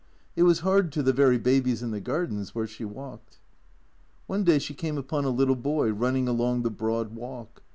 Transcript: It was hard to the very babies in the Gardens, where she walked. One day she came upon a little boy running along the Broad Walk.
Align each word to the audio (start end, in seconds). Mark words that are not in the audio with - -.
It 0.35 0.41
was 0.41 0.61
hard 0.61 0.91
to 0.93 1.03
the 1.03 1.13
very 1.13 1.37
babies 1.37 1.83
in 1.83 1.91
the 1.91 1.99
Gardens, 2.01 2.55
where 2.55 2.65
she 2.65 2.83
walked. 2.83 3.37
One 4.25 4.43
day 4.43 4.57
she 4.57 4.73
came 4.73 4.97
upon 4.97 5.25
a 5.25 5.29
little 5.29 5.55
boy 5.55 5.91
running 5.93 6.27
along 6.27 6.63
the 6.63 6.71
Broad 6.71 7.13
Walk. 7.13 7.61